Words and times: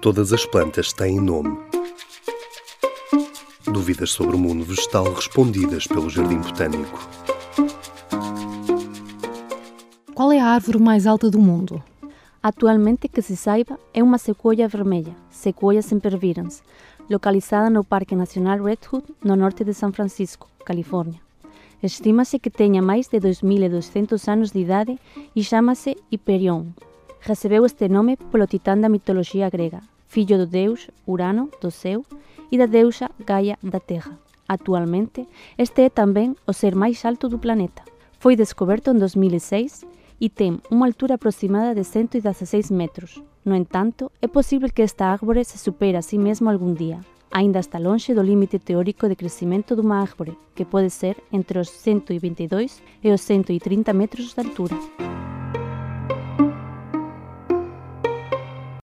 Todas 0.00 0.32
as 0.32 0.46
plantas 0.46 0.92
têm 0.92 1.20
nome. 1.20 1.58
Dúvidas 3.64 4.10
sobre 4.10 4.36
o 4.36 4.38
mundo 4.38 4.64
vegetal 4.64 5.12
respondidas 5.12 5.88
pelo 5.88 6.08
Jardim 6.08 6.38
Botânico. 6.38 6.98
Qual 10.14 10.30
é 10.30 10.38
a 10.38 10.46
árvore 10.46 10.78
mais 10.78 11.04
alta 11.04 11.28
do 11.28 11.40
mundo? 11.40 11.82
Atualmente 12.40 13.08
que 13.08 13.20
se 13.20 13.36
saiba 13.36 13.76
é 13.92 14.00
uma 14.00 14.18
sequoia 14.18 14.68
vermelha, 14.68 15.16
Sequoia 15.30 15.82
sempervirens, 15.82 16.62
localizada 17.10 17.68
no 17.68 17.82
Parque 17.82 18.14
Nacional 18.14 18.62
Redwood, 18.62 19.04
no 19.24 19.34
norte 19.34 19.64
de 19.64 19.74
San 19.74 19.90
Francisco, 19.90 20.48
Califórnia. 20.64 21.20
Estima-se 21.82 22.38
que 22.38 22.50
tenha 22.50 22.80
máis 22.80 23.08
de 23.08 23.18
2.200 23.18 24.28
anos 24.28 24.52
de 24.52 24.60
idade 24.60 24.96
e 25.34 25.42
chama-se 25.42 25.96
Hyperion. 26.12 26.66
Recebeu 27.22 27.66
este 27.66 27.88
nome 27.88 28.16
polo 28.16 28.46
titán 28.46 28.80
da 28.80 28.88
mitoloxía 28.88 29.50
grega, 29.50 29.82
fillo 30.06 30.38
do 30.38 30.46
deus 30.46 30.90
Urano 31.06 31.50
do 31.60 31.70
céu 31.70 32.06
e 32.50 32.56
da 32.56 32.66
deusa 32.70 33.10
Gaia 33.20 33.58
da 33.60 33.80
terra. 33.80 34.16
Actualmente, 34.48 35.28
este 35.58 35.84
é 35.84 35.90
tamén 35.92 36.38
o 36.48 36.56
ser 36.56 36.72
máis 36.72 37.04
alto 37.04 37.28
do 37.28 37.36
planeta. 37.36 37.84
Foi 38.16 38.34
descoberto 38.34 38.88
en 38.90 38.98
2006 38.98 39.84
e 40.18 40.32
ten 40.32 40.64
unha 40.72 40.88
altura 40.88 41.20
aproximada 41.20 41.76
de 41.76 41.84
116 41.84 42.72
metros. 42.72 43.20
No 43.44 43.54
entanto, 43.54 44.10
é 44.24 44.26
posible 44.26 44.72
que 44.72 44.82
esta 44.82 45.12
árbore 45.12 45.44
se 45.44 45.60
supera 45.60 46.00
a 46.00 46.06
sí 46.06 46.16
mesmo 46.16 46.48
algún 46.48 46.74
día. 46.74 47.04
Ainda 47.30 47.60
está 47.60 47.76
lonxe 47.78 48.16
do 48.16 48.24
límite 48.24 48.56
teórico 48.58 49.04
de 49.04 49.16
crecimento 49.20 49.76
dunha 49.76 50.00
árbore, 50.00 50.32
que 50.56 50.64
pode 50.64 50.88
ser 50.88 51.20
entre 51.28 51.60
os 51.60 51.68
122 51.68 52.80
e 53.04 53.12
os 53.12 53.20
130 53.20 53.92
metros 53.92 54.32
de 54.32 54.40
altura. 54.40 54.76